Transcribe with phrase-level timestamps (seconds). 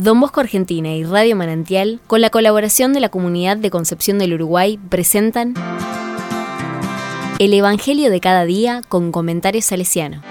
[0.00, 4.32] Don Bosco Argentina y Radio Manantial, con la colaboración de la Comunidad de Concepción del
[4.34, 5.54] Uruguay, presentan
[7.40, 10.22] El Evangelio de cada día con comentarios salesiano.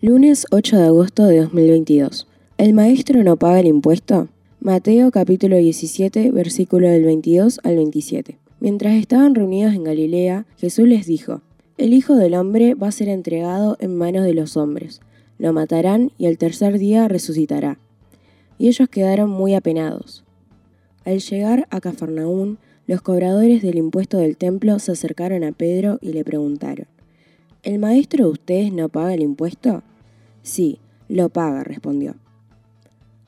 [0.00, 2.28] Lunes 8 de agosto de 2022.
[2.56, 4.28] ¿El maestro no paga el impuesto?
[4.64, 8.38] Mateo capítulo 17, versículo del 22 al 27.
[8.60, 11.40] Mientras estaban reunidos en Galilea, Jesús les dijo,
[11.78, 15.00] El Hijo del Hombre va a ser entregado en manos de los hombres,
[15.36, 17.80] lo matarán y al tercer día resucitará.
[18.56, 20.22] Y ellos quedaron muy apenados.
[21.04, 26.12] Al llegar a Cafarnaún, los cobradores del impuesto del templo se acercaron a Pedro y
[26.12, 26.86] le preguntaron,
[27.64, 29.82] ¿El maestro de ustedes no paga el impuesto?
[30.44, 32.14] Sí, lo paga, respondió.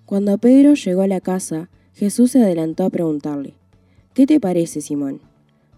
[0.06, 3.54] Cuando Pedro llegó a la casa, Jesús se adelantó a preguntarle,
[4.12, 5.22] ¿Qué te parece, Simón?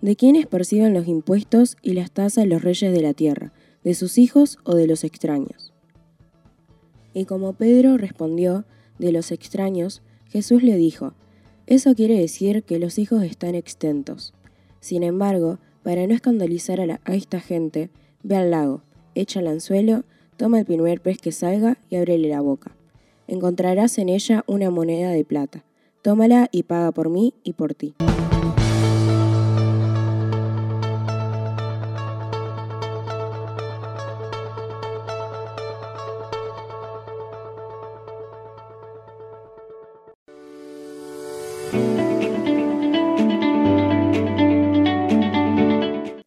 [0.03, 3.53] ¿De quiénes perciben los impuestos y las tasas los reyes de la tierra?
[3.85, 5.73] ¿De sus hijos o de los extraños?
[7.15, 8.65] Y como Pedro respondió,
[8.99, 11.15] de los extraños, Jesús le dijo,
[11.67, 14.35] eso quiere decir que los hijos están extentos.
[14.81, 17.91] Sin embargo, para no escandalizar a, a esta gente,
[18.25, 18.83] ve al lago,
[19.15, 20.05] echa el anzuelo,
[20.37, 22.77] toma el primer pez que salga y ábrele la boca
[23.29, 25.65] encontrarás en ella una moneda de plata.
[26.03, 27.95] Tómala y paga por mí y por ti.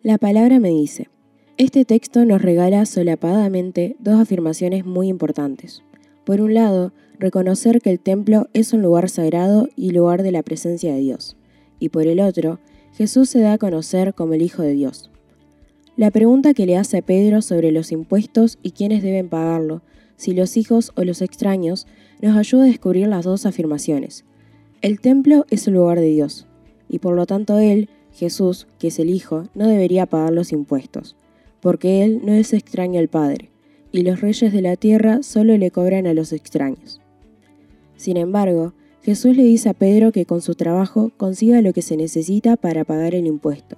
[0.09, 1.08] La palabra me dice,
[1.58, 5.83] este texto nos regala solapadamente dos afirmaciones muy importantes.
[6.30, 10.44] Por un lado, reconocer que el templo es un lugar sagrado y lugar de la
[10.44, 11.36] presencia de Dios.
[11.80, 12.59] Y por el otro,
[12.94, 15.09] Jesús se da a conocer como el Hijo de Dios.
[15.97, 19.81] La pregunta que le hace a Pedro sobre los impuestos y quiénes deben pagarlo,
[20.17, 21.87] si los hijos o los extraños,
[22.21, 24.23] nos ayuda a descubrir las dos afirmaciones.
[24.83, 26.45] El templo es el lugar de Dios,
[26.87, 31.15] y por lo tanto Él, Jesús, que es el Hijo, no debería pagar los impuestos,
[31.59, 33.49] porque Él no es extraño al Padre
[33.92, 37.02] y los reyes de la tierra solo le cobran a los extraños.
[37.95, 41.98] Sin embargo, Jesús le dice a Pedro que con su trabajo consiga lo que se
[41.98, 43.77] necesita para pagar el impuesto.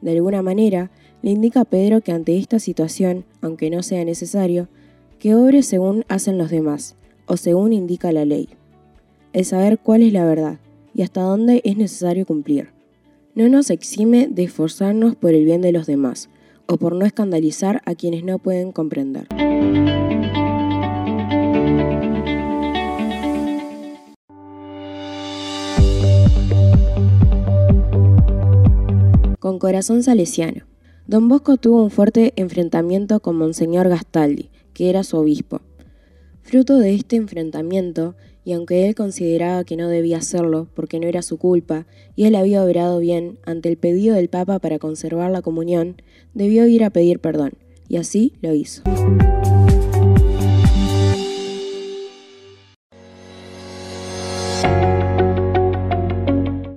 [0.00, 0.90] De alguna manera,
[1.22, 4.68] le indica a Pedro que ante esta situación, aunque no sea necesario,
[5.18, 8.48] que obre según hacen los demás, o según indica la ley.
[9.32, 10.58] El saber cuál es la verdad
[10.94, 12.70] y hasta dónde es necesario cumplir.
[13.34, 16.30] No nos exime de esforzarnos por el bien de los demás,
[16.70, 19.26] o por no escandalizar a quienes no pueden comprender.
[29.40, 30.64] Con corazón salesiano.
[31.08, 35.62] Don Bosco tuvo un fuerte enfrentamiento con Monseñor Gastaldi, que era su obispo.
[36.50, 41.22] Fruto de este enfrentamiento, y aunque él consideraba que no debía hacerlo porque no era
[41.22, 45.42] su culpa y él había obrado bien ante el pedido del Papa para conservar la
[45.42, 46.02] comunión,
[46.34, 47.52] debió ir a pedir perdón,
[47.86, 48.82] y así lo hizo.